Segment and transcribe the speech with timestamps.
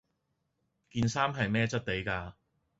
[0.89, 2.35] 件衫係咩質地架